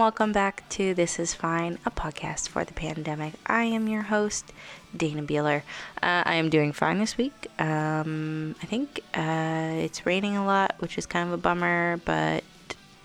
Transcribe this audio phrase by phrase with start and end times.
[0.00, 3.34] welcome back to This Is Fine, a podcast for the pandemic.
[3.44, 4.50] I am your host,
[4.96, 5.60] Dana Beeler.
[6.02, 7.48] Uh, I am doing fine this week.
[7.58, 12.44] Um, I think uh, it's raining a lot, which is kind of a bummer, but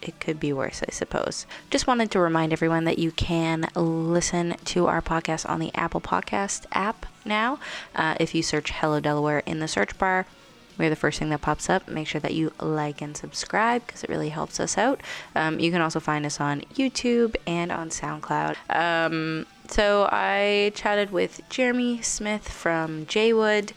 [0.02, 1.45] it could be worse, I suppose.
[1.70, 5.99] Just wanted to remind everyone that you can listen to our podcast on the Apple
[5.99, 7.59] Podcast app now.
[7.93, 10.27] Uh, if you search Hello Delaware in the search bar,
[10.77, 11.88] we're the first thing that pops up.
[11.88, 15.02] Make sure that you like and subscribe because it really helps us out.
[15.35, 18.55] Um, you can also find us on YouTube and on SoundCloud.
[18.70, 23.71] Um, so I chatted with Jeremy Smith from Jaywood.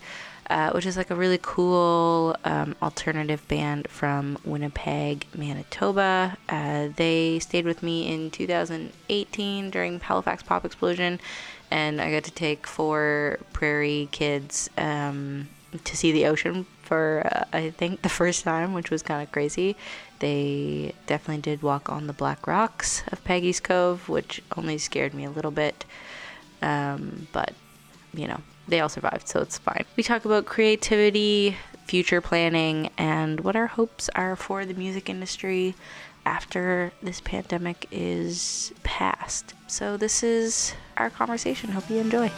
[0.51, 6.39] Uh, which is like a really cool um, alternative band from Winnipeg, Manitoba.
[6.49, 11.21] Uh, they stayed with me in 2018 during Halifax Pop Explosion,
[11.71, 15.51] and I got to take four prairie kids um,
[15.85, 19.31] to see the ocean for uh, I think the first time, which was kind of
[19.31, 19.77] crazy.
[20.21, 25.25] They definitely did walk on the black rocks of Peggy's Cove, which only scared me
[25.25, 25.85] a little bit.
[26.63, 27.53] Um, but
[28.15, 29.85] you know, they all survived, so it's fine.
[29.97, 35.75] We talk about creativity, future planning, and what our hopes are for the music industry
[36.25, 39.55] after this pandemic is past.
[39.67, 41.71] So this is our conversation.
[41.71, 42.33] Hope you enjoy.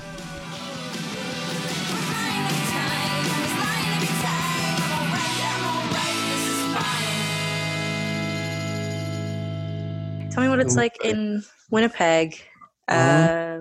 [10.41, 12.41] Tell me what it's like in Winnipeg.
[12.89, 13.59] Uh,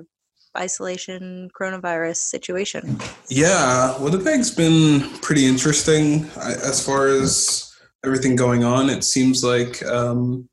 [0.58, 2.98] isolation coronavirus situation.
[3.28, 7.70] Yeah, Winnipeg's been pretty interesting as far as
[8.06, 8.90] everything going on.
[8.90, 10.48] It seems like um,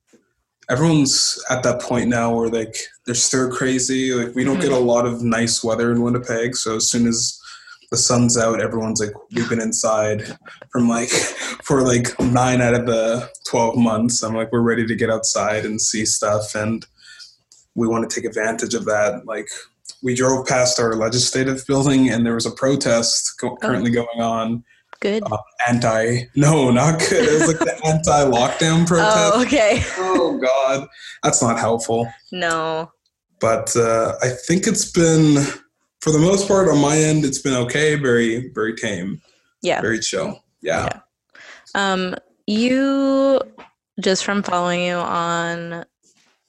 [0.68, 2.74] everyone's at that point now where like
[3.04, 4.12] they're stir crazy.
[4.12, 7.40] Like we don't get a lot of nice weather in Winnipeg, so as soon as
[7.90, 10.24] the sun's out, everyone's like we've been inside
[10.70, 14.22] from like for like nine out of the twelve months.
[14.22, 16.86] I'm like we're ready to get outside and see stuff and
[17.74, 19.26] we want to take advantage of that.
[19.26, 19.48] Like
[20.02, 24.04] we drove past our legislative building and there was a protest co- currently oh.
[24.04, 24.64] going on.
[25.00, 25.22] Good.
[25.30, 25.36] Uh,
[25.68, 27.28] anti, no, not good.
[27.28, 29.32] It was like the anti-lockdown oh, protest.
[29.34, 29.82] Oh, okay.
[29.98, 30.88] oh God,
[31.22, 32.10] that's not helpful.
[32.32, 32.90] No.
[33.40, 35.44] But uh, I think it's been,
[36.00, 37.94] for the most part, on my end, it's been okay.
[37.96, 39.20] Very, very tame.
[39.62, 39.80] Yeah.
[39.80, 40.42] Very chill.
[40.60, 40.88] Yeah.
[40.88, 41.00] yeah.
[41.74, 42.14] Um,
[42.46, 43.40] you
[44.00, 45.84] just from following you on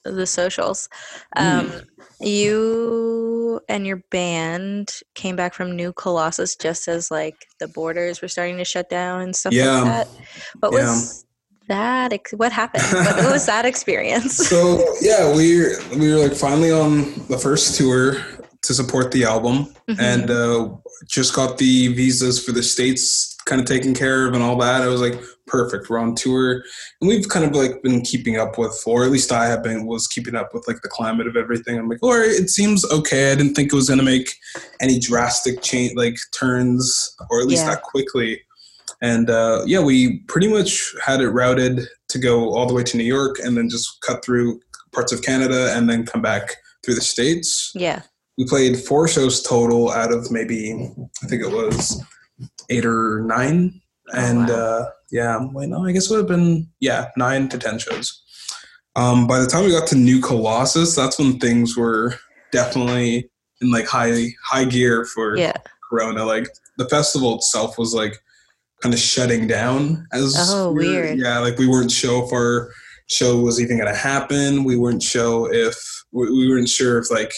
[0.03, 0.90] the socials.
[1.36, 1.86] Um, mm.
[2.19, 8.28] You and your band came back from New Colossus just as like the borders were
[8.28, 9.81] starting to shut down and stuff yeah.
[9.81, 10.07] like that.
[10.59, 10.80] What yeah.
[10.80, 11.25] was
[11.68, 12.13] that?
[12.13, 12.84] Ex- what happened?
[12.91, 14.38] what, what was that experience?
[14.38, 18.18] So yeah, we we were like finally on the first tour
[18.67, 20.00] to support the album, mm-hmm.
[20.00, 20.69] and uh,
[21.07, 24.81] just got the visas for the states kind of taken care of and all that.
[24.81, 25.17] I was like,
[25.47, 25.89] perfect.
[25.89, 26.61] We're on tour,
[27.00, 29.85] and we've kind of like been keeping up with, or at least I have been,
[29.85, 31.79] was keeping up with like the climate of everything.
[31.79, 33.31] I'm like, all right, it seems okay.
[33.31, 34.35] I didn't think it was gonna make
[34.81, 37.69] any drastic change, like turns, or at least yeah.
[37.69, 38.41] not quickly.
[39.01, 42.97] And uh, yeah, we pretty much had it routed to go all the way to
[42.97, 44.59] New York, and then just cut through
[44.91, 47.72] parts of Canada, and then come back through the states.
[47.73, 48.01] Yeah.
[48.38, 50.74] We played four shows total out of maybe
[51.24, 52.03] I think it was
[52.70, 53.81] eight or nine,
[54.14, 54.56] oh, and wow.
[54.56, 58.24] uh, yeah, wait, no, I guess it would have been yeah nine to ten shows.
[58.96, 62.16] Um, by the time we got to New Colossus, that's when things were
[62.52, 63.30] definitely
[63.62, 65.54] in like high high gear for yeah.
[65.90, 66.24] Corona.
[66.24, 68.18] Like the festival itself was like
[68.81, 72.72] kind of shutting down as oh we weird yeah like we weren't sure if our
[73.08, 75.75] show was even going to happen we weren't sure if
[76.12, 77.34] we weren't sure if like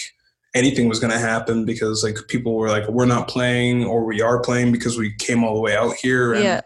[0.56, 4.22] anything was going to happen because like people were like we're not playing or we
[4.22, 6.62] are playing because we came all the way out here and yeah.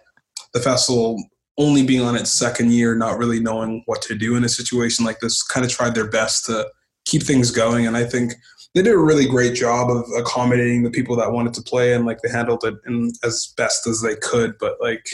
[0.54, 1.22] the festival
[1.58, 5.06] only being on its second year not really knowing what to do in a situation
[5.06, 6.68] like this kind of tried their best to
[7.06, 8.34] keep things going and i think
[8.74, 12.06] they did a really great job of accommodating the people that wanted to play and
[12.06, 15.08] like they handled it in as best as they could but like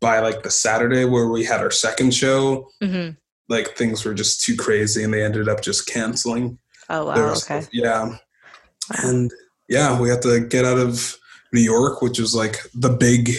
[0.00, 3.12] by like the saturday where we had our second show mm-hmm.
[3.48, 6.58] like things were just too crazy and they ended up just canceling
[6.88, 7.32] Oh wow!
[7.32, 7.62] Okay.
[7.72, 8.18] Yeah, wow.
[9.02, 9.30] and
[9.68, 11.16] yeah, we had to get out of
[11.52, 13.30] New York, which was like the big.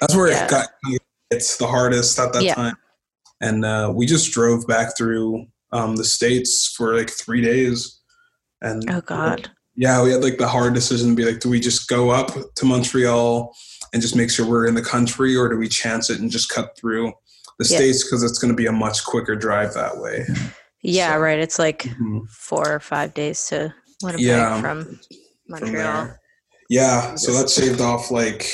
[0.00, 0.44] That's where yeah.
[0.44, 0.68] it got
[1.30, 2.54] it's the hardest at that yeah.
[2.54, 2.76] time,
[3.40, 8.00] and uh, we just drove back through um, the states for like three days,
[8.60, 9.50] and oh god.
[9.76, 12.32] Yeah, we had like the hard decision to be like, do we just go up
[12.56, 13.54] to Montreal
[13.94, 16.50] and just make sure we're in the country, or do we chance it and just
[16.50, 17.12] cut through
[17.58, 17.76] the yeah.
[17.76, 20.26] states because it's going to be a much quicker drive that way.
[20.82, 21.38] Yeah, so, right.
[21.38, 22.20] It's like mm-hmm.
[22.30, 24.98] four or five days to Winnipeg yeah, from
[25.48, 26.06] Montreal.
[26.06, 26.14] From
[26.68, 28.46] yeah, so that shaved off like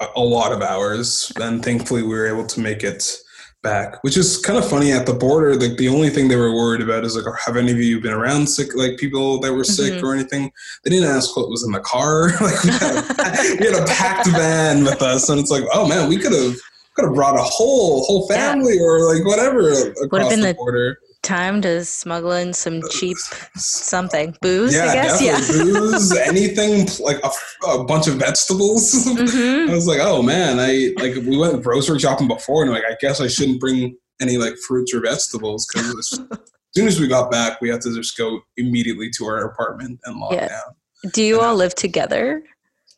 [0.00, 3.16] a, a lot of hours, and thankfully we were able to make it
[3.62, 5.54] back, which is kind of funny at the border.
[5.54, 8.12] Like the only thing they were worried about is like, have any of you been
[8.12, 10.02] around sick, like people that were sick Mhm.
[10.02, 10.52] or anything?
[10.84, 12.28] They didn't ask what was in the car.
[12.40, 15.88] like we had, a, we had a packed van with us, and it's like, oh
[15.88, 16.56] man, we could have
[16.94, 18.52] could have brought a whole whole Yeah.
[18.52, 19.70] family or like whatever
[20.02, 20.98] across been the, the- border.
[21.22, 23.16] Time to smuggle in some cheap
[23.56, 24.34] something.
[24.42, 25.22] Booze, yeah, I guess.
[25.22, 25.38] Yeah.
[25.38, 27.30] Booze, anything like a,
[27.68, 29.04] a bunch of vegetables.
[29.06, 29.18] hmm
[29.70, 32.96] I was like, oh man, I like we went grocery shopping before, and like I
[33.00, 36.40] guess I shouldn't bring any like fruits or vegetables because as
[36.76, 40.18] soon as we got back, we had to just go immediately to our apartment and
[40.18, 40.48] lock Yeah.
[40.48, 41.10] down.
[41.12, 42.42] Do you all live together?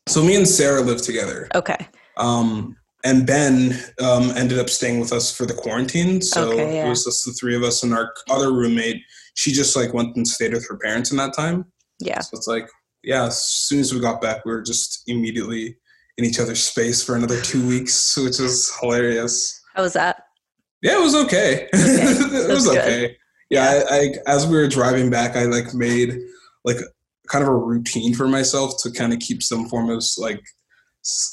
[0.06, 1.88] So me and Sarah live together, Okay.
[2.18, 6.22] um, and Ben um, ended up staying with us for the quarantine.
[6.22, 6.86] So Okay, yeah.
[6.86, 9.02] it was just the three of us, and our other roommate.
[9.34, 11.66] She just like went and stayed with her parents in that time.
[11.98, 12.20] Yeah.
[12.20, 12.68] So it's like,
[13.02, 15.76] yeah, as soon as we got back, we were just immediately
[16.18, 19.60] in each other's space for another two weeks, which is hilarious.
[19.74, 20.22] How was that?
[20.82, 21.68] Yeah, it was okay.
[21.72, 22.78] it was good.
[22.78, 23.16] okay.
[23.50, 26.18] Yeah, I, I as we were driving back, I like made
[26.64, 26.76] like
[27.28, 30.42] kind of a routine for myself to kind of keep some form of like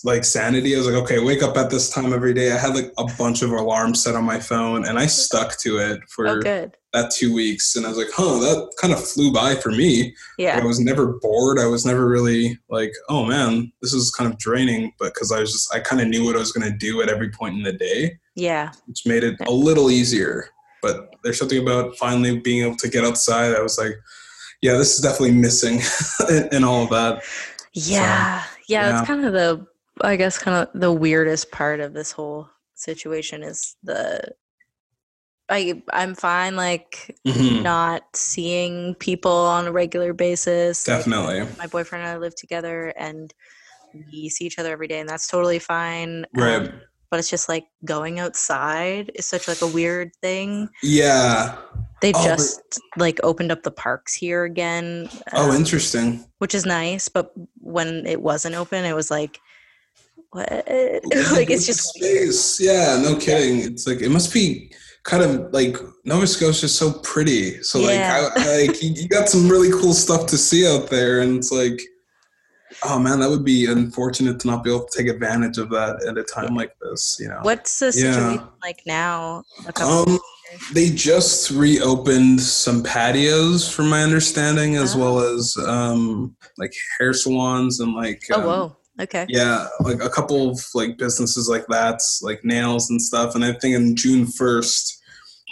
[0.04, 0.76] like sanity.
[0.76, 2.52] I was like, okay, wake up at this time every day.
[2.52, 5.78] I had like a bunch of alarms set on my phone, and I stuck to
[5.78, 6.76] it for Oh, good.
[6.94, 7.76] that two weeks.
[7.76, 10.14] And I was like, huh, that kind of flew by for me.
[10.38, 10.60] Yeah.
[10.62, 11.58] I was never bored.
[11.60, 14.92] I was never really like, oh man, this is kind of draining.
[15.00, 17.02] But because I was just, I kind of knew what I was going to do
[17.02, 18.72] at every point in the day, Yeah.
[18.88, 20.50] which made it a little easier.
[20.82, 23.56] But there's something about finally being able to get outside.
[23.56, 23.94] I was like,
[24.62, 25.80] yeah, this is definitely missing
[26.30, 27.24] in, in all of that.
[27.74, 28.44] Yeah.
[28.72, 28.90] Yeah.
[28.90, 29.00] yeah.
[29.00, 29.66] It's kind of the,
[30.02, 34.22] I guess, kind of the weirdest part of this whole situation is the,
[35.50, 37.62] I, I'm fine, like, Mhm.
[37.62, 40.88] not seeing people on a regular basis.
[40.88, 41.48] Like, Definitely.
[41.58, 43.34] my boyfriend and I live together and
[43.94, 46.26] we see each other every day and that's totally fine.
[46.34, 46.56] Right.
[46.70, 50.70] Um, but it's just like going outside is such like a weird thing.
[50.82, 51.58] Yeah.
[52.02, 55.10] They've Oh, but- just like opened up the parks here again.
[55.34, 56.24] Oh, um, interesting.
[56.38, 57.34] which is nice, but
[57.72, 59.40] when it wasn't open, it was like
[60.32, 60.50] what?
[60.52, 62.60] like it's just space.
[62.60, 63.60] Yeah, no kidding.
[63.72, 64.72] It's like it must be
[65.04, 67.62] kind of like Nova Scotia is so pretty.
[67.64, 68.30] So like, Yeah.
[68.36, 71.52] I, I, like you, got some really cool stuff to see out there, and it's
[71.52, 71.82] like,
[72.86, 76.04] oh man, that would be unfortunate to not be able to take advantage of that
[76.08, 77.18] at a time like this.
[77.20, 78.14] You know, what's the Yeah.
[78.14, 79.44] situation like now?
[79.82, 80.20] Um?
[80.74, 85.00] They just reopened some patios, from my understanding, as Oh.
[85.00, 90.10] well as um, like hair salons and like oh um, whoa, okay, yeah like a
[90.10, 94.26] couple of like businesses like that like nails and stuff and i think in june
[94.26, 94.98] 1st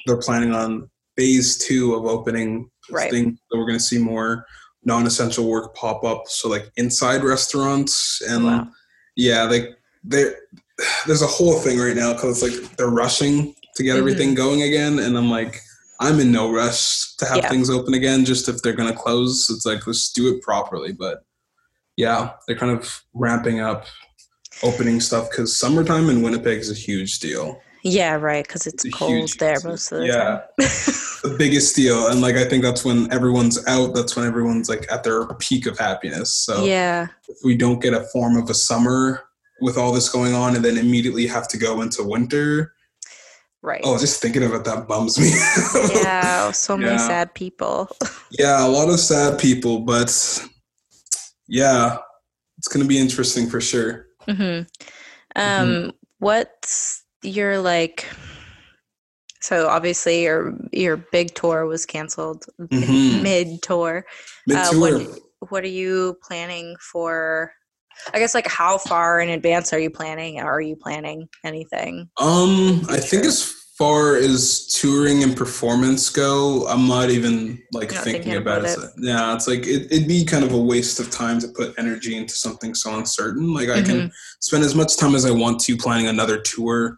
[0.05, 3.11] they're planning on phase two of opening Right.
[3.11, 4.45] thing that we're going to see more
[4.83, 8.67] non-essential work pop up so like inside restaurants and Wow.
[9.15, 10.35] yeah like there
[11.07, 13.99] there's a whole thing right now because it's like they're rushing to get Mhm.
[13.99, 15.61] everything going again and i'm like
[15.99, 17.49] i'm in no rush to have Yeah.
[17.49, 20.91] things open again just if they're going to close it's like let's do it properly
[20.91, 21.23] but
[21.97, 23.85] yeah they're kind of ramping up
[24.63, 28.93] opening stuff because summertime in winnipeg is a huge deal yeah, right, because it's It's
[28.93, 30.23] cold there most of the yeah.
[30.23, 30.41] time.
[31.23, 34.85] the biggest deal and like i think that's when everyone's out that's when everyone's like
[34.91, 38.53] at their peak of happiness so yeah, if we don't get a form of a
[38.53, 39.21] summer
[39.61, 42.73] with all this going on and then immediately have to go into winter
[43.61, 43.81] right.
[43.83, 45.29] oh just thinking about that bums me
[45.95, 46.97] yeah, so many Yeah.
[46.97, 47.89] sad people.
[48.31, 50.09] yeah a lot of sad people but
[51.47, 51.97] yeah
[52.57, 54.61] it's gonna be interesting for sure hmm
[55.35, 58.05] Um, what's your like?
[59.41, 63.21] So obviously your your big tour was canceled Mhm.
[63.23, 64.05] mid tour.
[64.47, 64.79] Mid Uh, tour.
[64.99, 67.53] what what are you planning for?
[68.13, 70.39] I guess like how far in advance are you planning?
[70.39, 72.09] Are you planning anything?
[72.17, 78.03] Um, I think as far as touring and performance go, I'm not even like not
[78.03, 78.89] thinking, thinking about, about it.
[78.97, 82.17] Yeah, it's like it, it'd be kind of a waste of time to put energy
[82.17, 83.53] into something so uncertain.
[83.53, 83.85] Like I Mm-hmm.
[83.85, 86.97] can spend as much time as I want to planning another tour,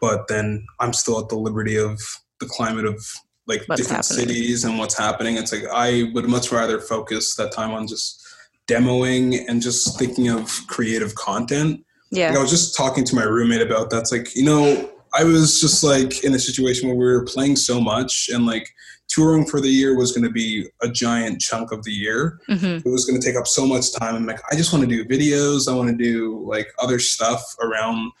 [0.00, 1.98] but then I'm still at the liberty of
[2.40, 3.02] the climate of
[3.46, 4.28] like What's different happening.
[4.28, 5.36] cities and what's happening.
[5.38, 8.22] It's like I would much rather focus that time on just
[8.68, 12.28] demoing and just thinking of creative content Yeah.
[12.28, 14.00] like, I was just talking to my roommate about that.
[14.00, 17.56] It's like, you know, I was just like in a situation where we were playing
[17.56, 18.68] so much and like
[19.08, 22.38] touring for the year was going to be a giant chunk of the year.
[22.46, 24.14] hmm It was going to take up so much time.
[24.14, 25.66] I'm like, I just want to do videos.
[25.66, 28.12] I want to do like other stuff around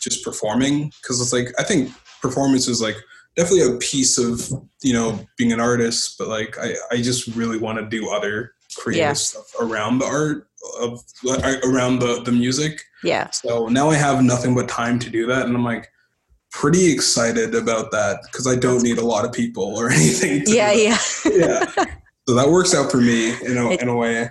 [0.00, 0.92] just performing.
[1.06, 2.96] Cause it's like, I think performance is like
[3.36, 4.50] definitely a piece of,
[4.82, 8.52] you know, being an artist, but like, I, I just really want to do other
[8.74, 9.12] creative Yeah.
[9.14, 10.48] stuff around the art
[10.80, 11.00] of
[11.64, 12.80] around the, the music.
[13.02, 13.30] Yeah.
[13.30, 15.88] So now I have nothing but time to do that, and I'm like,
[16.50, 20.44] pretty excited about that because I don't need a lot of people or anything.
[20.46, 21.64] yeah, yeah, yeah.
[22.28, 24.30] So that works out for me in a, in a way.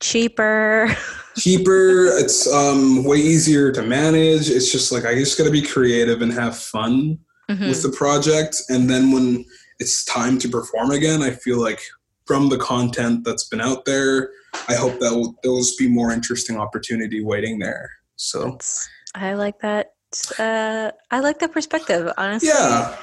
[0.00, 0.94] cheaper.
[1.36, 2.06] Cheaper.
[2.18, 4.50] It's um, way easier to manage.
[4.50, 7.18] It's just like I just got to be creative and have fun
[7.50, 7.68] Mhm.
[7.70, 8.60] with the project.
[8.68, 9.44] And then when
[9.78, 11.80] it's time to perform again, I feel like
[12.28, 14.30] from the content that's been out there,
[14.68, 17.90] I hope that will, those be more interesting opportunity waiting there.
[18.16, 19.94] So That's- I like that.
[20.38, 22.12] Uh, I like that perspective.
[22.18, 22.96] Honestly, yeah,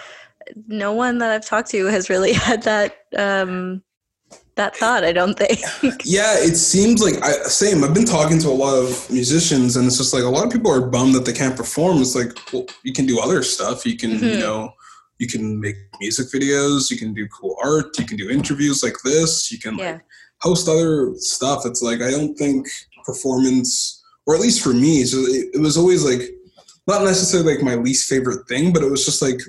[0.68, 3.82] no one that I've talked to has really had that um,
[4.56, 5.04] that thought.
[5.04, 5.60] I don't think.
[6.06, 6.36] yeah.
[6.38, 7.84] It seems like I, same.
[7.84, 10.52] I've been talking to a lot of musicians, and it's just like a lot of
[10.52, 11.98] people are bummed that they can't perform.
[12.02, 13.86] It's like, well, you can do other stuff.
[13.86, 14.40] You can, you Mhm.
[14.40, 14.74] know,
[15.20, 16.92] you can make music videos.
[16.92, 17.98] You can do cool art.
[17.98, 19.52] You can do interviews like this.
[19.52, 20.00] You can like yeah,
[20.42, 21.66] host other stuff.
[21.66, 22.68] It's like I don't think
[23.06, 26.22] performance, or at least for me, so it, it was always like
[26.88, 29.40] not necessarily like my least favorite thing, but it was just like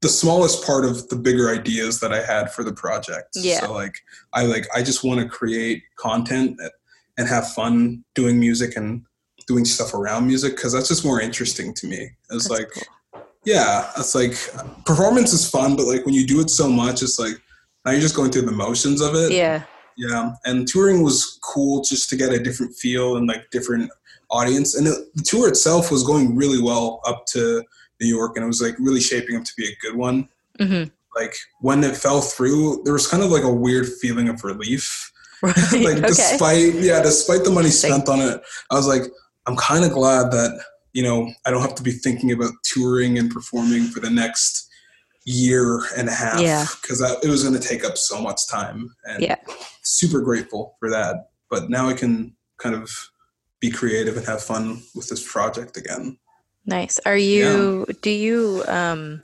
[0.00, 3.30] the smallest part of the bigger ideas that I had for the project.
[3.34, 3.60] Yeah.
[3.60, 3.98] So like
[4.32, 6.60] I like I just want to create content
[7.16, 9.04] and have fun doing music and
[9.46, 12.10] doing stuff around music because that's just more interesting to me.
[12.30, 12.82] It's like cool.
[13.44, 14.34] Yeah, it's like
[14.84, 17.34] performance is fun, but like when you do it so much, it's like
[17.84, 19.32] now you're just going through the motions of it.
[19.32, 19.62] yeah,
[19.96, 23.90] Yeah, and touring was cool just to get a different feel and like different
[24.30, 24.74] audience.
[24.74, 27.62] And it, the tour itself was going really well up to
[28.00, 30.28] New York, and it was like really shaping up to be a good one.
[30.60, 30.84] hmm
[31.16, 35.12] Like when it fell through, there was kind of like a weird feeling of relief.
[35.42, 35.56] right.
[35.72, 36.06] like okay.
[36.08, 38.40] despite yeah, despite the money spent on it,
[38.70, 39.02] I was like,
[39.46, 40.60] I'm kind of glad that
[40.98, 44.68] you know I don't have to be thinking about touring and performing for the next
[45.24, 46.66] year and a half Yeah.
[46.82, 48.78] because it was going to take up so much time
[49.08, 49.36] and Yeah.
[49.84, 51.14] super grateful for that
[51.52, 52.12] but now i can
[52.64, 52.90] kind of
[53.60, 54.64] be creative and have fun
[54.96, 56.18] with this project again
[56.66, 57.00] Nice.
[57.06, 57.86] Are you?
[58.02, 58.62] Do you?
[58.68, 59.22] Um,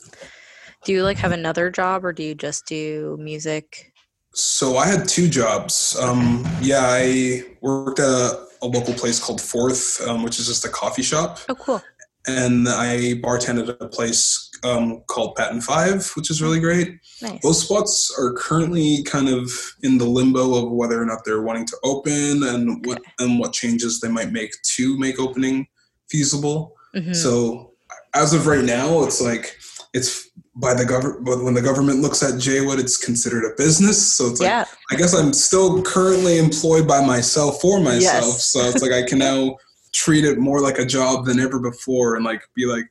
[0.85, 3.93] do you like have another job, or do you just do music?
[4.37, 9.41] so i had two jobs um, yeah i worked at a, a local place called
[9.41, 11.83] Forth um, which is just a coffee shop Oh, cool.
[12.27, 16.89] and i bartended at a place um, called patent five which is really great
[17.23, 17.41] Nice.
[17.43, 19.51] Those spots are currently kind of
[19.83, 23.53] in the limbo of whether or not they're wanting to open and what and what
[23.53, 25.67] changes they might make to make opening
[26.11, 26.75] feasible.
[26.95, 27.15] Mhm.
[27.15, 27.73] So
[28.15, 29.57] as of right now, it's like
[29.95, 31.25] it's by the government.
[31.25, 34.15] But when the government looks at Jaywood, it's considered a business.
[34.15, 34.65] So it's like yeah.
[34.91, 38.25] I guess I'm still currently employed by myself for myself.
[38.25, 38.53] Yes.
[38.53, 39.57] So it's like I can now
[39.93, 42.85] treat it more like a job than ever before and like be like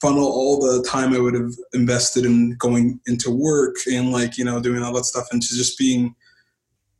[0.00, 4.44] funnel all the time I would have invested in going into work and like, you
[4.44, 6.14] know, doing all that stuff into just being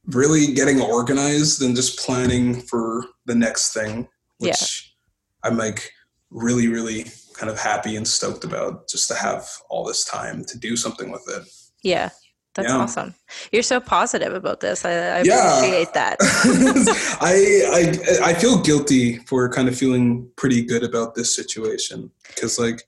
[0.06, 4.96] really getting organized and just planning for the next thing, which
[5.44, 5.92] I'm like
[6.30, 7.06] really, really
[7.38, 11.10] kind of happy and stoked about just to have all this time to do something
[11.10, 11.42] with it.
[11.82, 12.10] Yeah.
[12.54, 12.78] That's Yeah.
[12.78, 13.14] awesome.
[13.52, 14.84] You're so positive about this.
[14.84, 15.58] I, I Yeah.
[15.58, 16.16] appreciate that.
[17.20, 22.58] I, I I feel guilty for kind of feeling pretty good about this situation because
[22.58, 22.82] like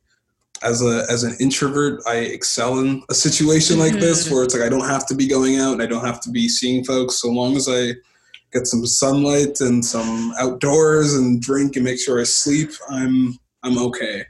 [0.63, 4.33] as a as an introvert I excel in a situation like this Mhm.
[4.33, 6.31] where it's like I don't have to be going out and I don't have to
[6.31, 7.95] be seeing folks so long as I
[8.53, 13.79] get some sunlight and some outdoors and drink and make sure I sleep I'm I'm
[13.79, 14.25] okay.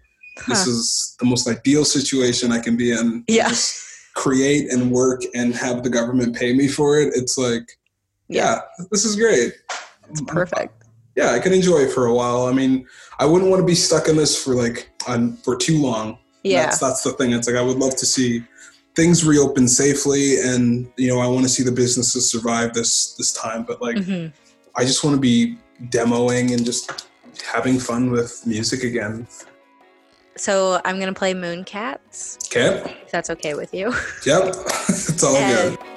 [0.48, 3.24] This is the most ideal situation I can be in.
[3.28, 3.52] Yeah.
[4.14, 7.12] Create and work and have the government pay me for it.
[7.14, 7.70] It's like
[8.30, 8.60] yeah,
[8.92, 9.54] this is great.
[10.08, 10.84] It's perfect.
[11.16, 12.46] Yeah, I can enjoy it for a while.
[12.46, 12.86] I mean,
[13.18, 16.18] I wouldn't want to be stuck in this for like on for too long.
[16.44, 16.66] Yeah.
[16.66, 17.32] That's that's the thing.
[17.32, 18.44] It's like I would love to see
[18.94, 23.32] things reopen safely and you know, I want to see the businesses survive this this
[23.32, 24.26] time, but like hmm
[24.76, 27.08] I just want to be demoing and just
[27.44, 29.26] having fun with music again.
[30.36, 32.38] So I'm gonna play Moon Cats.
[32.46, 32.96] Okay?
[33.04, 33.92] If that's okay with you.
[34.24, 34.54] Yep.
[34.88, 35.89] it's all And- good.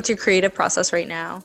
[0.00, 1.44] What's your creative process right now?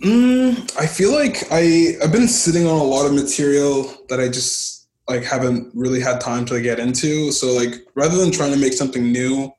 [0.00, 4.28] Mm, I feel like I I've been sitting on a lot of material that I
[4.28, 7.32] just like haven't really had time to get into.
[7.32, 9.50] So like rather than trying to make something new,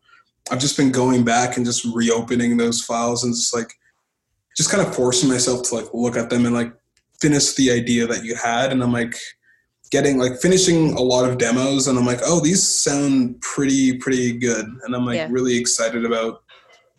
[0.49, 3.73] I've just been going back and just reopening those files and just like
[4.55, 6.73] just kind of forcing myself to like look at them and like
[7.19, 9.17] finish the idea that you had and I'm like
[9.91, 14.31] getting like finishing a lot of demos and I'm like, oh, these sound pretty pretty
[14.31, 15.27] good and I'm like yeah.
[15.29, 16.43] really excited about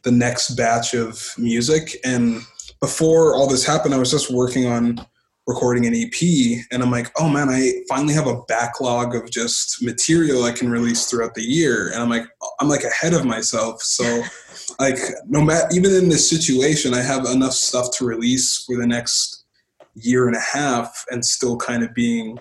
[0.03, 1.97] the next batch of music.
[2.05, 2.43] And
[2.81, 5.05] before all this happened, I was just working on
[5.49, 9.83] recording an EP, and I'm like, oh man, I finally have a backlog of just
[9.83, 11.89] material I can release throughout the year.
[11.89, 12.27] And I'm like,
[12.61, 13.81] I'm like ahead of myself.
[13.81, 14.23] So,
[14.79, 18.87] like, no matter even in this situation, I have enough stuff to release for the
[18.87, 19.47] next
[19.95, 22.39] year and a half, and still kind of being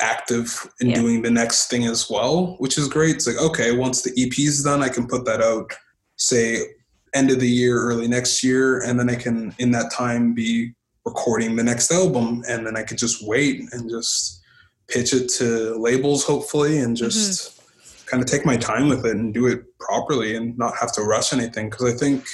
[0.00, 0.96] active in yeah.
[0.96, 3.16] doing the next thing as well, which is great.
[3.16, 5.70] It's like, okay, once the EP is done, I can put that out
[6.16, 6.62] say
[7.14, 10.72] end of the year, early next year, and then I can in that time be
[11.04, 14.42] recording the next album, and then I could just wait and just
[14.88, 18.08] pitch it to labels, hopefully, and just mm-hmm.
[18.08, 21.02] kind of take my time with it and do it properly and not have to
[21.02, 21.70] rush anything.
[21.70, 22.24] Because I think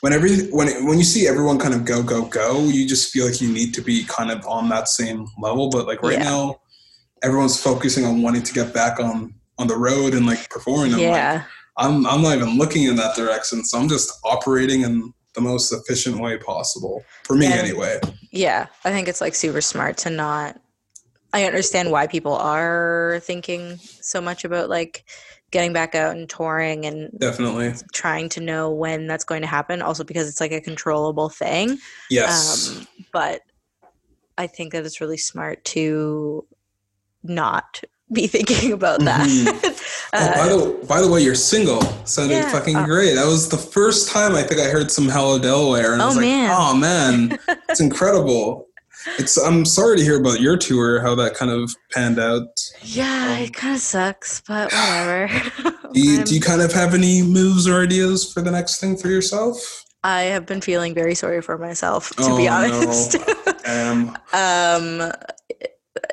[0.00, 3.12] when every when it, when you see everyone kind of go go go, you just
[3.12, 5.70] feel like you need to be kind of on that same level.
[5.70, 6.24] But like right yeah.
[6.24, 6.60] now,
[7.22, 10.98] everyone's focusing on wanting to get back on on the road and like performing.
[10.98, 11.32] yeah.
[11.32, 11.42] Like,
[11.80, 13.64] I'm I'm not even looking in that direction.
[13.64, 18.00] So I'm just operating in the most efficient way possible for me, and, anyway.
[18.30, 20.60] Yeah, I think it's like super smart to not.
[21.32, 25.04] I understand why people are thinking so much about like
[25.52, 29.80] getting back out and touring and definitely trying to know when that's going to happen.
[29.80, 31.78] Also because it's like a controllable thing.
[32.10, 32.76] Yes.
[32.76, 33.42] Um, but
[34.36, 36.46] I think that it's really smart to
[37.22, 39.28] not be thinking about that.
[39.28, 39.58] Mm-hmm.
[40.12, 41.82] uh, oh, by the by the way, you're single.
[42.04, 43.14] Sounded yeah, fucking uh, great.
[43.14, 46.08] That was the first time I think I heard some Hello Delaware, and oh, I
[46.08, 46.50] was like, man.
[46.52, 48.66] oh man, it's incredible.
[49.18, 52.48] It's I'm sorry to hear about your tour, how that kind of panned out.
[52.82, 55.28] Yeah, um, it kind of sucks, but whatever.
[55.92, 58.96] do, you, do you kind of have any moves or ideas for the next thing
[58.96, 59.84] for yourself?
[60.02, 63.16] I have been feeling very sorry for myself, to oh, be honest.
[63.66, 64.14] No.
[64.32, 65.12] um,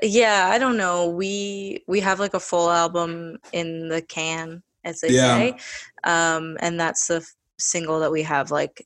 [0.02, 1.10] yeah, I don't know.
[1.10, 5.38] We we have like a full album in the can, as they yeah.
[5.38, 5.58] say,
[6.04, 8.86] um, and that's the f- single that we have like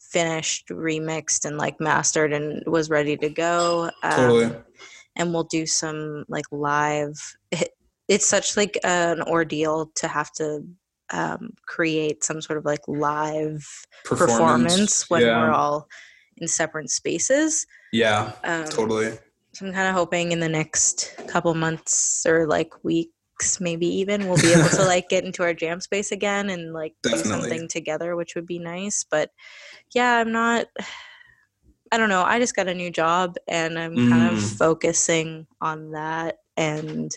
[0.00, 3.90] finished, remixed, and like mastered, and was ready to go.
[4.02, 4.56] Um, totally.
[5.16, 7.18] And we'll do some like live.
[7.50, 7.70] It,
[8.08, 10.64] it's such like an ordeal to have to
[11.10, 13.66] um, create some sort of like live
[14.04, 15.42] performance, performance when yeah.
[15.42, 15.88] we're all
[16.38, 17.66] in separate spaces.
[17.92, 19.18] Yeah, um, totally.
[19.60, 24.40] I'm kind of hoping in the next couple months or like weeks, maybe even, we'll
[24.40, 27.22] be able to like get into our jam space again and like Definitely.
[27.22, 29.04] do something together, which would be nice.
[29.08, 29.30] But
[29.94, 30.66] yeah, I'm not.
[31.90, 32.22] I don't know.
[32.22, 34.08] I just got a new job and I'm mm.
[34.10, 34.58] kind of mm.
[34.58, 36.36] focusing on that.
[36.56, 37.16] And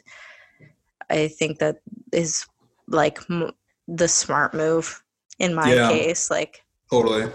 [1.10, 1.78] I think that
[2.14, 2.46] is
[2.88, 3.52] like m-
[3.88, 5.04] the smart move
[5.40, 5.90] in my yeah.
[5.90, 6.32] case.
[6.32, 7.30] Like, totally.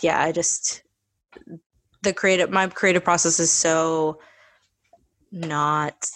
[0.00, 0.83] Yeah, I just
[2.04, 4.18] the creative my creative process is so
[5.32, 6.08] not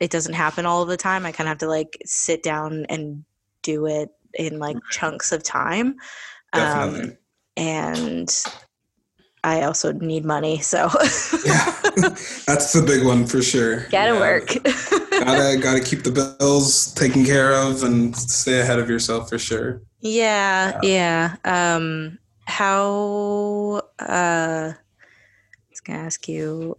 [0.00, 3.24] it doesn't happen all the time i kind of have to like sit down and
[3.62, 5.96] do it in like chunks of time.
[6.54, 7.10] Definitely.
[7.10, 7.16] Um,
[7.56, 8.44] and
[9.42, 10.88] I also need money, so
[11.44, 11.74] yeah,
[12.46, 13.86] that's the big one for sure.
[13.90, 14.20] gotta Yeah.
[14.20, 14.46] work.
[15.24, 19.80] gotta gotta keep the bills taken care of and stay ahead of yourself for sure.
[20.00, 21.36] yeah, yeah.
[21.44, 23.82] Um, how?
[23.98, 24.72] Uh,
[25.86, 26.76] gonna ask you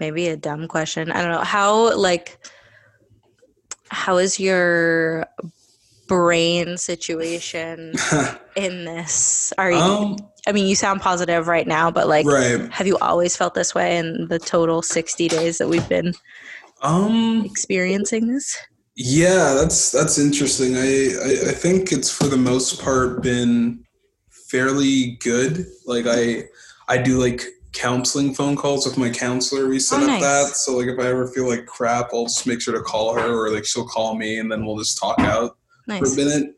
[0.00, 1.10] maybe a dumb question.
[1.10, 2.38] I don't know how like
[3.88, 5.26] how is your
[6.08, 7.94] brain situation
[8.56, 9.52] in this?
[9.58, 9.78] Are you?
[9.78, 12.70] um, I mean, you sound positive right now, but like, right.
[12.70, 16.12] have you always felt this way in the total sixty days that we've been
[16.82, 18.56] Um, experiencing this?
[18.96, 20.76] yeah, that's that's interesting.
[20.76, 23.84] I, I I think it's for the most part been
[24.30, 25.66] fairly good.
[25.86, 26.44] Like I
[26.88, 27.42] I do like
[27.74, 29.68] counseling phone calls with my counselor.
[29.68, 30.22] We set Oh, up nice.
[30.22, 30.56] that.
[30.56, 33.34] So like if I ever feel like crap, I'll just make sure to call her
[33.34, 35.56] or like she'll call me and then we'll just talk out.
[35.86, 36.54] for a minute.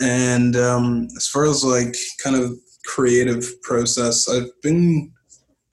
[0.00, 2.52] And um, as far as like kind of
[2.84, 5.12] creative process, I've been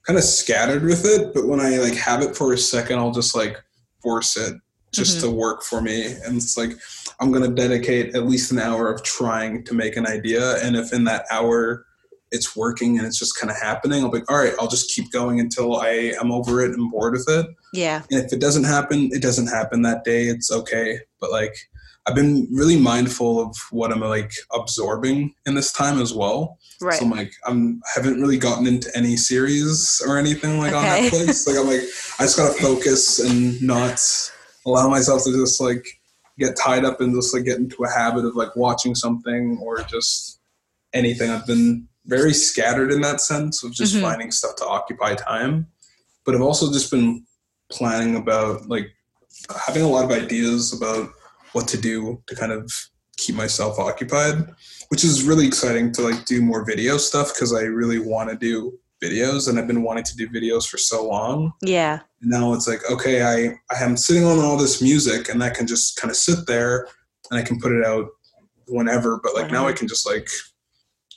[0.06, 3.10] kind of scattered with it, but when I like have it for a second, I'll
[3.10, 3.56] just like
[4.02, 4.54] force it
[4.92, 6.12] just to work for me.
[6.24, 6.72] And it's like
[7.20, 10.56] I'm gonna dedicate at least an hour of trying to make an idea.
[10.64, 11.84] And if in that hour
[12.34, 14.94] it's working and it's just kind of happening, I'll be like, all right, I'll just
[14.94, 17.46] keep going until I am over it and bored with it.
[17.72, 18.02] Yeah.
[18.10, 20.24] And if it doesn't happen, it doesn't happen that day.
[20.24, 20.98] It's okay.
[21.20, 21.54] But like,
[22.06, 26.58] I've been really mindful of what I'm like absorbing in this time as well.
[26.82, 26.98] Right.
[26.98, 31.06] So I'm like, I'm I haven't really gotten into any series or anything like Okay.
[31.06, 31.46] on Netflix.
[31.46, 31.80] like I'm like,
[32.18, 33.98] I just gotta focus and not
[34.66, 35.86] allow myself to just like
[36.38, 39.78] get tied up and just like get into a habit of like watching something or
[39.84, 40.40] just
[40.92, 41.30] anything.
[41.30, 44.02] I've been very scattered in that sense of just Mhm.
[44.02, 45.66] finding stuff to occupy time.
[46.24, 47.24] But I've also just been
[47.70, 48.90] planning about like
[49.66, 51.10] having a lot of ideas about
[51.52, 52.70] what to do to kind of
[53.16, 54.48] keep myself occupied
[54.88, 58.36] which is really exciting to like do more video stuff because i really want to
[58.36, 62.00] do videos and i've been wanting to do videos for so long yeah.
[62.20, 65.50] and now it's like okay i i am sitting on all this music and i
[65.50, 66.88] can just kind of sit there
[67.30, 68.06] and i can put it out
[68.66, 70.28] whenever but like now i can just like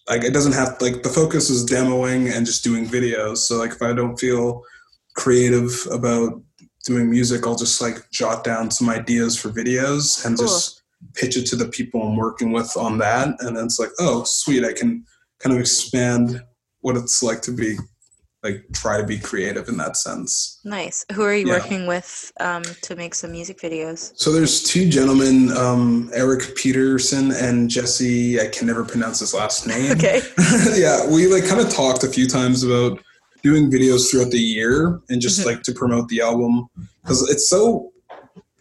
[0.09, 3.71] like it doesn't have like the focus is demoing and just doing videos so like
[3.71, 4.63] if i don't feel
[5.15, 6.41] creative about
[6.85, 10.47] doing music i'll just like jot down some ideas for videos and Cool.
[10.47, 13.91] just pitch it to the people i'm working with on that and then it's like
[13.99, 15.03] oh sweet i can
[15.39, 16.41] kind of expand
[16.81, 17.77] what it's like to be
[18.43, 21.05] like try to be creative in that sense Nice.
[21.13, 21.53] Who are you Yeah.
[21.59, 24.11] working with um, to make some music videos?
[24.15, 28.39] So there's two gentlemen, um, Eric Peterson and Jesse.
[28.39, 29.93] I can never pronounce his last name.
[29.93, 30.21] Okay.
[30.75, 32.99] yeah, we like kind of talked a few times about
[33.43, 35.45] doing videos throughout the year and just Mhm.
[35.45, 36.67] like to promote the album
[37.01, 37.91] because it's so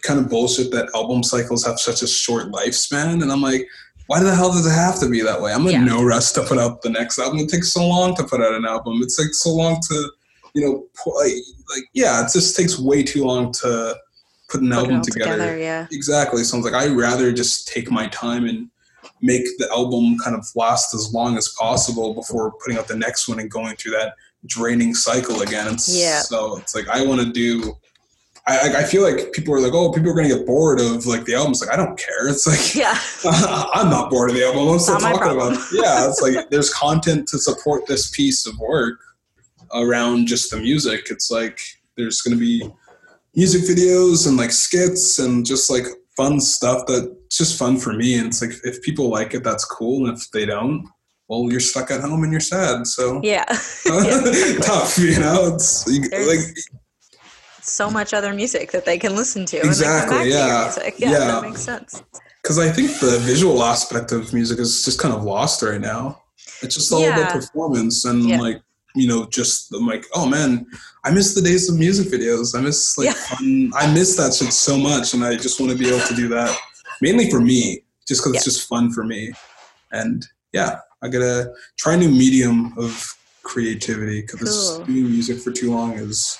[0.02, 3.20] kind of bullshit that album cycles have such a short lifespan.
[3.22, 3.66] And I'm like,
[4.06, 5.52] why the hell does it have to be that way?
[5.52, 5.84] I'm in Yeah.
[5.84, 7.38] no rush to put out the next album.
[7.40, 9.00] It takes so long to put out an album.
[9.02, 10.10] It's like so long to,
[10.54, 10.86] you know,
[11.24, 13.96] like, yeah, it just takes way too long to
[14.48, 15.32] put an Put album together.
[15.32, 15.58] together.
[15.58, 15.86] Yeah.
[15.90, 16.44] Exactly.
[16.44, 18.68] So I was like, I'd rather just take my time and
[19.22, 23.28] make the album kind of last as long as possible before putting out the next
[23.28, 24.14] one and going through that
[24.46, 25.66] draining cycle again.
[25.66, 26.20] And Yeah.
[26.20, 27.76] So it's like I want to do.
[28.48, 31.04] I, I- feel like people are like, oh, people are going to get bored of
[31.06, 31.60] like the albums.
[31.60, 32.28] Like I don't care.
[32.28, 32.96] It's like Yeah.
[33.74, 34.68] I'm not bored of the album.
[34.68, 35.58] I'm still talking about.
[35.72, 38.98] Yeah, it's like there's content to support this piece of work
[39.74, 41.06] around just the music.
[41.10, 41.58] It's like
[41.96, 42.62] there's going to be
[43.34, 45.84] music videos and like skits and just like
[46.16, 48.16] fun stuff that's just fun for me.
[48.18, 50.06] And it's like if people like it, that's cool.
[50.08, 50.88] And if they don't,
[51.28, 52.86] well, you're stuck at home and you're sad.
[52.86, 53.44] So Yeah.
[53.86, 54.58] Yeah.
[54.62, 55.52] tough, you know.
[55.54, 56.38] It's you- like
[57.66, 59.56] so much other music that they can listen to.
[59.58, 60.58] Exactly, And then come yeah.
[60.58, 60.94] to music.
[60.98, 61.18] Yeah, Yeah.
[61.18, 62.02] That makes sense.
[62.42, 66.22] because I think the visual aspect of music is just kind of lost right now.
[66.62, 67.16] It's just all Yeah.
[67.18, 68.40] about performance and Yeah.
[68.40, 68.60] like
[68.94, 70.64] you know, just I'm like, oh man,
[71.04, 72.56] I miss the days of music videos.
[72.56, 73.70] I miss like fun.
[73.76, 76.28] I miss that shit so much, and I just want to be able to do
[76.28, 76.56] that
[77.02, 79.32] mainly for me, just because it's just fun for me.
[79.92, 82.90] And yeah, I gotta try a new medium of
[83.42, 84.86] creativity because Cool.
[84.86, 86.38] doing music for too long is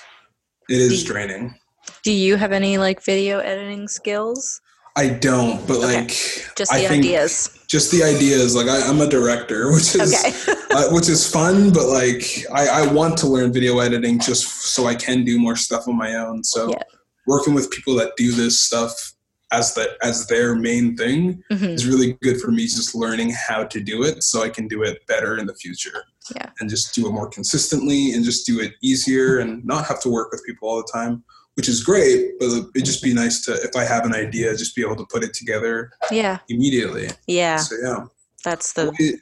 [0.69, 1.55] it is Do- draining.
[2.03, 4.61] Do you have any like video editing skills?
[4.95, 6.01] I don't, but Okay.
[6.01, 6.09] like
[6.55, 7.59] Just I the ideas.
[7.67, 8.55] just the ideas.
[8.55, 10.33] Like I, I'm a director, which is Okay.
[10.71, 14.87] uh, which is fun, but like I, I want to learn video editing just so
[14.87, 16.43] I can do more stuff on my own.
[16.43, 16.81] So Yeah.
[17.27, 19.13] working with people that do this stuff
[19.51, 21.69] as the as their main thing Mhm.
[21.75, 22.63] is really good for me.
[22.67, 26.03] Just learning how to do it so I can do it better in the future.
[26.35, 26.49] Yeah.
[26.59, 30.09] and just do it more consistently and just do it easier and not have to
[30.09, 31.23] work with people all the time.
[31.55, 32.33] which is great.
[32.37, 35.05] But it'd just be nice to, if I have an idea, just be able to
[35.09, 36.37] put it together Yeah.
[36.49, 37.09] immediately.
[37.27, 37.55] Yeah.
[37.57, 38.05] So yeah,
[38.43, 39.21] That's the It-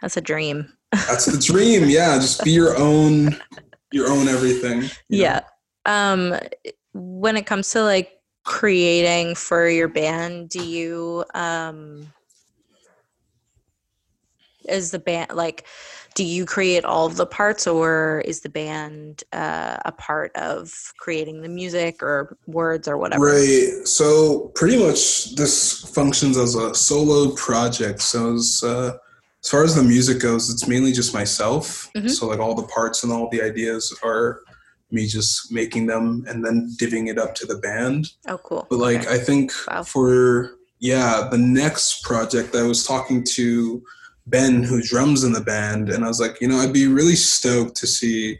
[0.00, 0.72] that's a dream.
[0.92, 1.88] that's the dream.
[1.88, 3.40] Yeah, just be your own,
[3.90, 4.82] your own everything.
[5.08, 5.24] you know?
[5.24, 5.40] Yeah.
[5.86, 6.38] Um
[6.92, 8.10] when it comes to like
[8.44, 12.12] creating for your band, do you um
[14.68, 15.66] is the band like
[16.14, 20.70] do you create all of the parts or is the band uh, a part of
[20.98, 23.24] creating the music or words or whatever?
[23.24, 23.86] Right.
[23.86, 28.02] So pretty much this functions as a solo project.
[28.02, 28.98] So as, uh,
[29.42, 31.90] as far as the music goes, it's mainly just myself.
[31.96, 32.10] Mhm.
[32.10, 34.40] So like all the parts and all the ideas are
[34.92, 38.08] me just making them and then divvying it up to the band.
[38.28, 38.66] Oh cool.
[38.70, 39.14] But like Okay.
[39.14, 39.82] I think Wow.
[39.82, 43.82] for yeah, the next project I was talking to
[44.26, 47.14] Ben who drums in the band and I was like, you know, I'd be really
[47.16, 48.38] stoked to see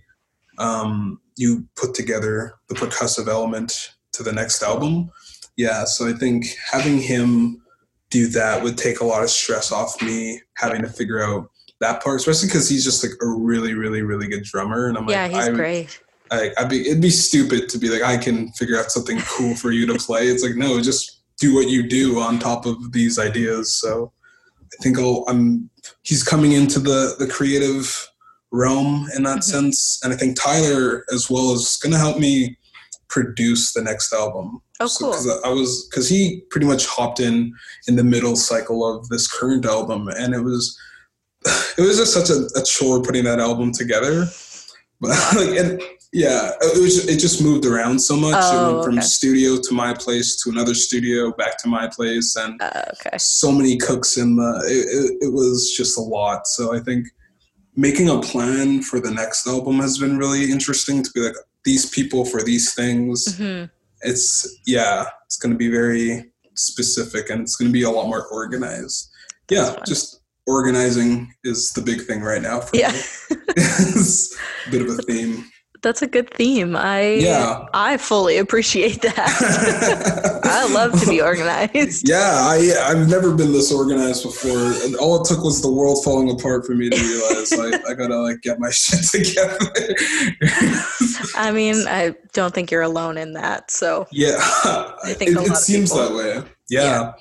[0.59, 5.11] um, you put together the percussive element to the next album.
[5.57, 7.63] Yeah, so I think having him
[8.11, 11.49] do that would take a lot of stress off me having to figure out
[11.81, 14.87] that part, especially because he's just like a really, really, really good drummer.
[14.89, 16.01] And I'm yeah, like, yeah, he's I great.
[16.33, 19.55] I, I'd be, it'd be stupid to be like, I can figure out something cool
[19.55, 20.29] for you to play.
[20.29, 23.73] It's like, no, just do what you do on top of these ideas.
[23.75, 24.13] So
[24.59, 25.69] I think I'll, I'm,
[26.03, 28.09] he's coming into the, the creative
[28.51, 29.45] realm in that Mhm.
[29.45, 30.01] sense.
[30.03, 32.57] And I think Tyler as well is going to help me
[33.09, 34.63] produce the next album.
[34.81, 35.13] Oh, cool.
[35.13, 37.53] Cause I was, cause he pretty much hopped in
[37.87, 40.79] in the middle cycle of this current album and it was,
[41.79, 44.27] it was just such a, a chore putting that album together.
[45.01, 47.09] But like, and yeah, it was.
[47.09, 48.35] It just moved around so much.
[48.35, 49.07] it Oh, went from okay.
[49.07, 53.17] studio to my place to another studio, back to my place, and Uh, okay.
[53.19, 54.63] so many cooks in the.
[54.67, 54.87] It,
[55.23, 56.47] it, it was just a lot.
[56.47, 57.07] So I think
[57.77, 61.03] making a plan for the next album has been really interesting.
[61.03, 63.37] To be like these people for these things.
[63.37, 63.65] hmm
[64.03, 68.07] It's yeah, it's going to be very specific, and it's going to be a lot
[68.09, 69.09] more organized.
[69.51, 69.85] Yeah, fun.
[69.87, 72.93] just organizing is the big thing right now for Yeah.
[72.93, 72.99] me.
[73.57, 75.45] it's a bit of a theme.
[75.83, 76.77] That's a good theme.
[76.77, 77.65] I Yeah.
[77.75, 80.41] I fully appreciate that.
[80.45, 82.09] I love to be organized.
[82.13, 86.05] Yeah, I I've never been this organized before, and all it took was the world
[86.05, 89.59] falling apart for me to realize like I gotta like get my shit together.
[91.37, 93.71] I mean, I don't think you're alone in that.
[93.71, 96.49] So yeah, I think it, a lot it seems people- that way.
[96.71, 97.13] Yeah,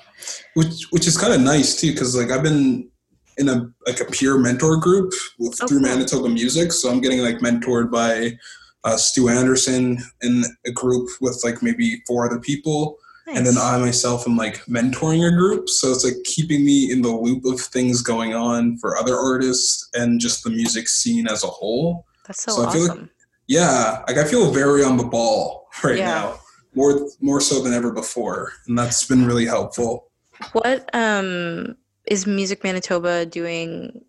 [0.54, 2.91] which which is kind of nice too, because like I've been
[3.38, 5.82] in a like a peer mentor group with, Oh, through.
[5.82, 8.38] Manitoba Music, so I'm getting like mentored by
[8.84, 12.98] uh, Stu Anderson in a group with like maybe four other people.
[13.28, 13.58] and then.
[13.58, 15.70] I myself am like mentoring a group.
[15.70, 19.88] So it's like keeping me in the loop of things going on for other artists
[19.94, 22.06] and just the music scene as a whole.
[22.28, 23.10] That's so, so I feel like- awesome.
[23.48, 26.06] Yeah, like I feel very on the ball right Yeah.
[26.06, 26.40] now,
[26.74, 30.10] more more so than ever before, and that's been really helpful.
[30.54, 31.76] What um
[32.12, 34.04] is Music Manitoba doing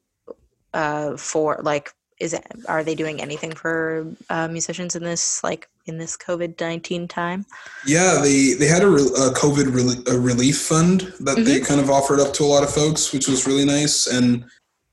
[0.75, 1.87] uh for like
[2.19, 6.53] is it are they doing anything for uh, musicians in this like in this COVID
[6.61, 7.41] nineteen time?
[7.87, 11.65] Yeah, they they had a, re- a COVID rel- a relief fund that they Mm-hmm.
[11.71, 13.97] kind of offered up to a lot of folks, which was really nice.
[14.17, 14.45] And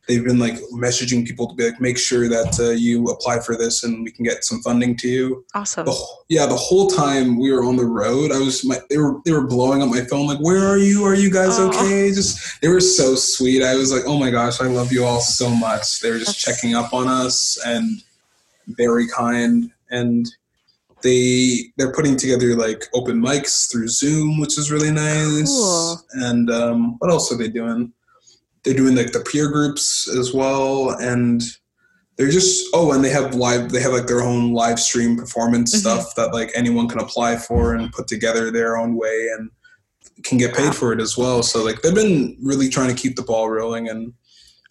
[0.10, 3.56] they've been like messaging people to be like, make sure that uh, you apply for
[3.56, 5.46] this, and we can get some funding to you.
[5.54, 5.86] Awesome.
[5.86, 5.96] the
[6.28, 9.32] yeah the whole time we were on the road i was my they were they
[9.32, 11.70] were blowing up my phone like where are you are you guys Aw.
[11.70, 15.04] okay just they were so sweet i was like oh my gosh i love you
[15.06, 18.02] all so much they were just That's- checking up on us and
[18.68, 20.28] very kind and
[21.02, 25.98] they they're putting together like open mics through zoom which is really nice Cool.
[26.30, 27.92] and um, what else are they doing
[28.64, 31.42] they're doing like the peer groups as well and
[32.18, 35.74] they're just oh and they have live they have like their own live stream performance
[35.76, 35.80] Mhm.
[35.80, 39.50] stuff that like anyone can apply for and put together their own way and
[40.24, 40.72] can get paid Wow.
[40.74, 43.88] for it as well so like they've been really trying to keep the ball rolling
[43.90, 44.14] and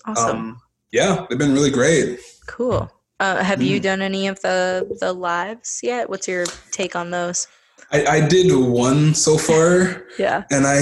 [0.04, 0.36] awesome.
[0.36, 0.60] um
[0.92, 2.90] yeah they've been really great cool.
[3.20, 3.82] Uh, have you Mm.
[3.82, 6.08] done any of the the lives yet?
[6.08, 7.48] What's your take on those?
[7.90, 10.44] I, I did one so far Yeah.
[10.52, 10.78] and i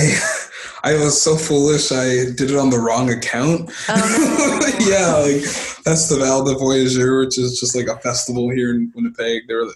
[0.84, 5.42] i was so foolish i did it on the wrong account Oh, yeah, like
[5.84, 9.42] that's the Val de Voyageur, which is just like a festival here in Winnipeg.
[9.46, 9.66] They were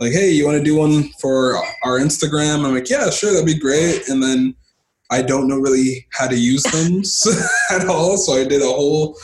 [0.00, 3.44] like, "Hey, you want to do one for our Instagram?" I'm like, "Yeah, sure, that'd
[3.46, 4.54] be great." And then
[5.10, 7.02] I don't know really how to use them
[7.70, 9.16] at all, so I did a whole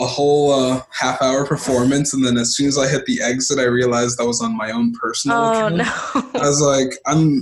[0.00, 3.58] a whole uh, half hour performance, and then as soon as I hit the exit,
[3.60, 5.76] I realized I was on my own personal Oh account.
[5.76, 6.40] no.
[6.40, 7.40] I was like, I'm.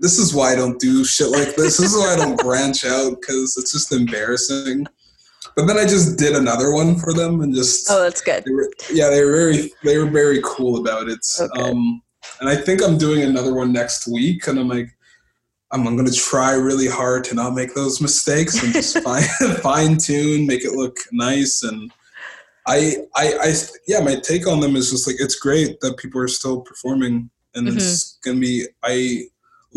[0.00, 1.78] This is why I don't do shit like this.
[1.78, 4.86] This is why I don't branch out because it's just embarrassing.
[5.56, 7.90] But then I just did another one for them and just.
[7.90, 8.44] oh, that's good.
[8.44, 11.20] they were, yeah, they were very they were very cool about it.
[11.40, 11.62] Okay.
[11.62, 12.02] Um,
[12.40, 14.88] and I think I'm doing another one next week, and I'm like,
[15.70, 19.22] I'm, I'm going to try really hard to not make those mistakes and just fine
[19.62, 21.90] fine tune, make it look nice, and
[22.66, 23.54] I, I, I,
[23.86, 27.30] yeah, my take on them is just like it's great that people are still performing,
[27.54, 27.78] and mm-hmm.
[27.78, 28.66] it's gonna be.
[28.82, 29.24] I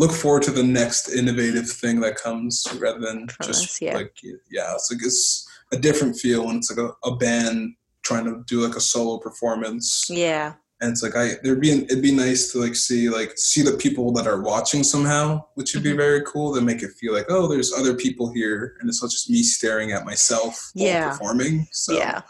[0.02, 3.94] look forward to the next innovative thing that comes, rather than just yeah.
[3.94, 4.12] like
[4.50, 8.42] yeah, it's like it's a different feel when it's like a, a band trying to
[8.48, 10.06] do like a solo performance.
[10.10, 10.54] Yeah.
[10.80, 13.62] And it's like I there'd be an, it'd be nice to like see like see
[13.62, 15.92] the people that are watching somehow, which would mm-hmm.
[15.92, 19.00] be very cool to make it feel like oh there's other people here and it's
[19.00, 21.10] not just me staring at myself yeah.
[21.10, 21.68] performing.
[21.70, 22.22] So yeah,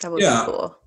[0.00, 0.78] that would yeah, be cool.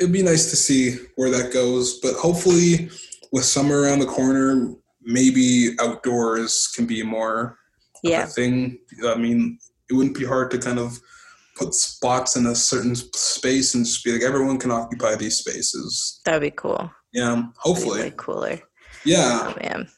[0.00, 2.88] It'd be nice to see where that goes, but hopefully
[3.32, 7.58] with summer around the corner, maybe outdoors can be more
[8.02, 8.26] yeah.
[8.26, 8.78] thing.
[9.06, 9.58] I mean,
[9.90, 10.98] it wouldn't be hard to kind of
[11.56, 16.20] put spots in a certain space and just be like everyone can occupy these spaces.
[16.24, 16.90] That'd be cool.
[17.12, 18.12] Yeah, hopefully.
[18.16, 18.60] cooler.
[19.04, 19.40] Yeah.
[19.42, 19.88] Oh man.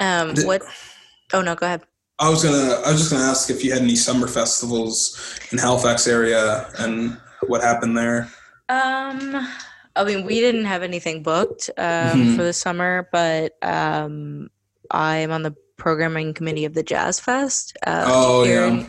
[0.00, 0.62] Um, Did, what?
[1.32, 1.82] Oh no, go ahead.
[2.18, 2.80] I was gonna.
[2.84, 7.18] I was just gonna ask if you had any summer festivals in Halifax area and
[7.46, 8.30] what happened there.
[8.68, 9.46] Um,
[9.94, 12.36] I mean, we didn't have anything booked um, mm-hmm.
[12.36, 14.48] for the summer, but um,
[14.90, 17.76] I am on the programming committee of the Jazz Fest.
[17.86, 18.86] Uh, oh yeah.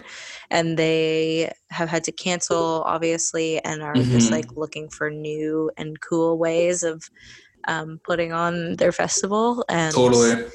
[0.51, 4.11] And they have had to cancel obviously and are mm-hmm.
[4.11, 7.09] just like looking for new and cool ways of
[7.67, 10.45] um, putting on their festival and totally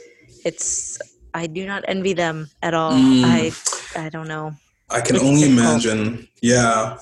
[0.44, 0.98] it's
[1.34, 3.24] i do not envy them at all mm.
[3.24, 4.52] i i don't know
[4.90, 5.66] i can it's only difficult.
[5.66, 6.98] imagine yeah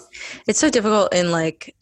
[0.47, 1.75] it's so difficult in like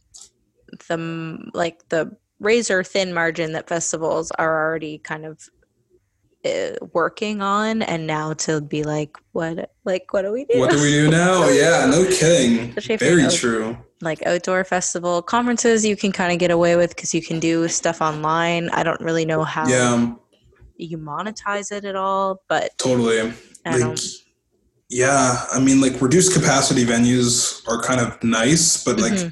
[0.88, 5.48] the like the razor thin margin that festivals are already kind of
[6.44, 10.58] uh, working on and now to be like what like what do we do?
[10.58, 11.48] What do we do now?
[11.50, 12.72] Yeah no kidding.
[12.98, 13.76] Very true.
[14.02, 17.66] like outdoor festival conferences you can kind of get away with because you can do
[17.68, 18.68] stuff online.
[18.70, 20.14] I don't really know how yeah.
[20.76, 23.32] you monetize it at all but totally.
[23.64, 23.98] Like,
[24.90, 29.28] yeah i mean like reduced capacity venues are kind of nice but like mm-hmm.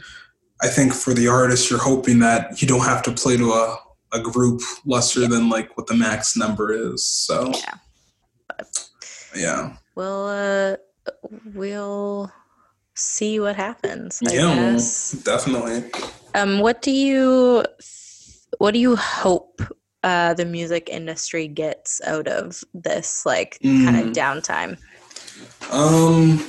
[0.63, 3.77] I think for the artist you're hoping that you don't have to play to a
[4.13, 7.07] a group lesser than like what the max number is.
[7.07, 7.75] So yeah,
[8.49, 8.89] but
[9.35, 10.77] yeah, we'll uh,
[11.55, 12.31] we'll
[12.95, 14.21] see what happens.
[14.29, 15.13] I yeah, guess.
[15.13, 15.91] definitely.
[16.35, 17.65] Um, what do you
[18.59, 19.63] what do you hope
[20.03, 23.85] uh, the music industry gets out of this like mm.
[23.85, 24.79] kind of downtime?
[25.71, 26.45] Um,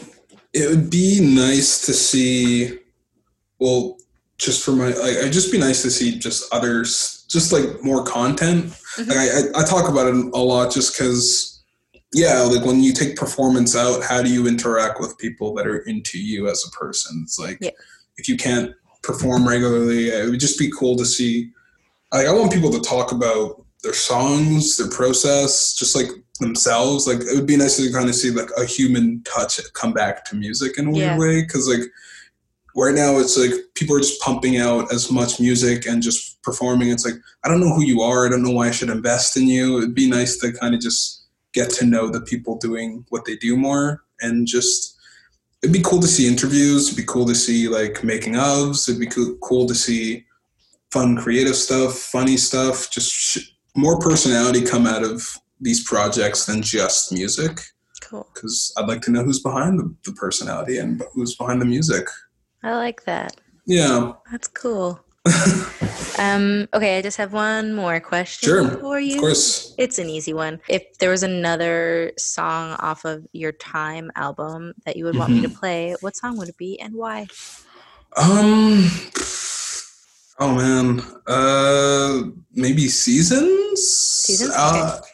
[0.53, 2.79] it would be nice to see.
[3.59, 3.97] Well,
[4.43, 8.03] just for my like it'd just be nice to see just others just like more
[8.03, 9.09] content mm-hmm.
[9.09, 11.63] like I, I talk about it a lot just because
[12.13, 15.79] yeah like when you take performance out how do you interact with people that are
[15.79, 17.69] into you as a person it's like yeah.
[18.17, 21.49] if you can't perform regularly it would just be cool to see
[22.11, 26.07] like i want people to talk about their songs their process just like
[26.39, 29.93] themselves like it would be nice to kind of see like a human touch come
[29.93, 31.17] back to music in a yeah.
[31.17, 31.87] weird way because like
[32.75, 36.89] right now it's like people are just pumping out as much music and just performing.
[36.89, 38.25] It's like i don't know who you are.
[38.25, 39.77] I don't know why i should invest in you.
[39.77, 43.35] It'd be nice to kind of just get to know the people doing what they
[43.35, 44.97] do more and just
[45.61, 46.87] it'd be cool to see interviews.
[46.87, 48.89] It'd be cool to see like making ofs.
[48.89, 50.25] It'd be cool to see
[50.91, 56.61] fun creative stuff funny stuff just sh- more personality come out of these projects than
[56.61, 57.61] just music.
[58.01, 58.27] Cool.
[58.33, 62.05] Because i'd like to know who's behind the, the personality and who's behind the music
[62.63, 63.35] I like that.
[63.65, 64.13] Yeah.
[64.31, 64.99] That's cool.
[66.19, 69.15] um, okay, I just have one more question sure, for you.
[69.15, 69.73] Of course.
[69.77, 70.59] It's an easy one.
[70.67, 75.41] If there was another song off of your Time album that you would want mm-hmm.
[75.41, 75.59] me to mm-hmm.
[75.59, 77.27] play, what song would it be and why?
[78.17, 78.89] Um
[80.39, 81.01] Oh man.
[81.25, 83.81] Uh maybe Seasons?
[83.81, 84.53] Seasons?
[84.55, 85.07] Uh, okay.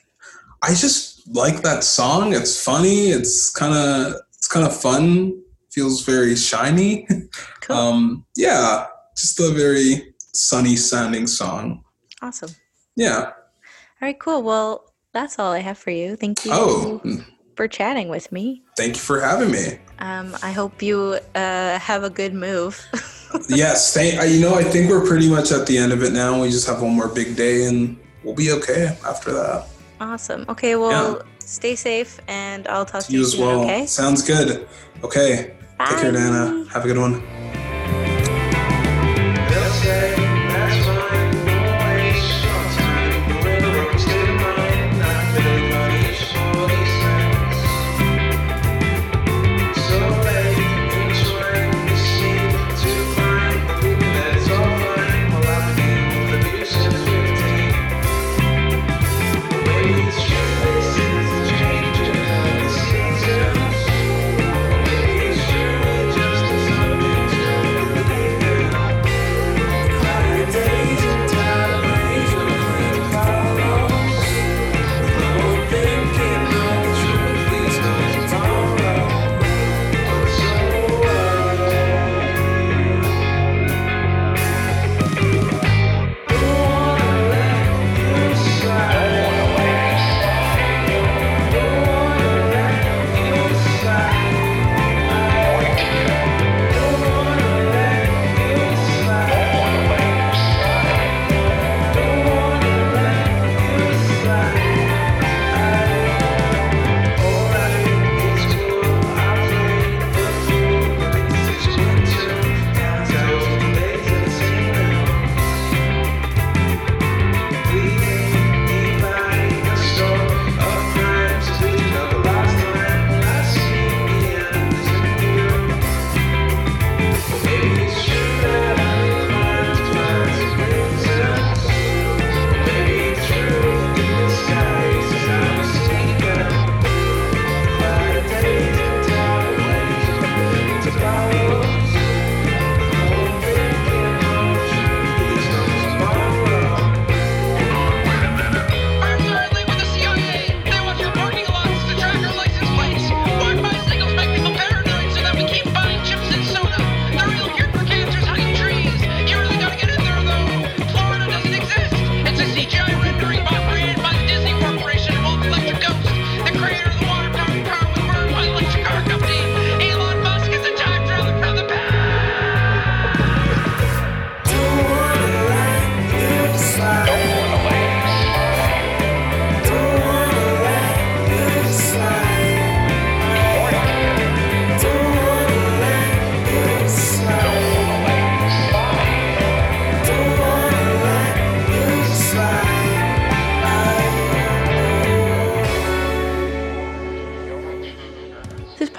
[0.63, 2.33] I just like that song.
[2.33, 3.09] It's funny.
[3.09, 5.39] It's kind of it's kind of fun
[5.79, 7.07] feels very shiny.
[7.61, 7.77] Cool.
[7.77, 11.83] Um, yeah, just a very sunny sounding song.
[12.19, 12.49] Awesome.
[12.95, 13.25] Yeah.
[13.25, 14.41] All right, cool.
[14.41, 16.15] Well, that's all I have for you.
[16.15, 16.99] Thank you oh.
[17.55, 18.63] for chatting with me.
[18.75, 19.77] Thank you for having me.
[19.99, 22.73] Um, I hope you uh, have a good move.
[23.49, 26.41] yes, thank, you know, I think we're pretty much at the end of it now.
[26.41, 29.67] We just have one more big day and we'll be okay after that.
[30.01, 30.45] Awesome.
[30.49, 31.23] Okay, well, yeah.
[31.37, 33.61] stay safe and I'll talk to you, you as soon, well.
[33.61, 33.85] Okay.
[33.85, 34.67] Sounds good.
[35.03, 35.58] Okay.
[35.79, 35.85] Bye.
[35.91, 36.65] Take care, Dana.
[36.73, 37.23] Have a good one.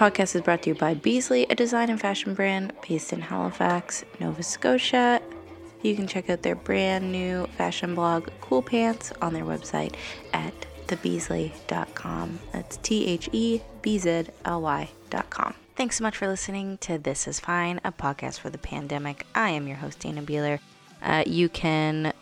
[0.00, 4.02] Podcast is brought to you by Beasley, a design and fashion brand based in Halifax,
[4.18, 5.20] Nova Scotia.
[5.82, 9.94] You can check out their brand new fashion blog, Cool Pants, on their website
[10.32, 10.54] at
[10.86, 12.38] thebeasley.com.
[12.50, 15.54] That's T H E B Z L Y.com.
[15.76, 19.26] Thanks so much for listening to This Is Fine, a podcast for the pandemic.
[19.34, 20.60] I am your host, Dana Beeler.
[21.02, 22.14] Uh, you can,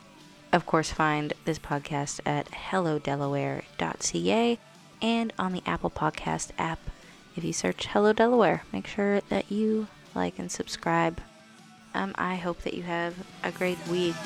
[0.52, 4.58] of course, find this podcast at hellodelaware.ca
[5.00, 6.80] and on the Apple Podcast app.
[7.38, 11.20] If you search Hello Delaware, make sure that you like and subscribe.
[11.94, 13.14] Um, I hope that you have
[13.44, 14.16] a great week.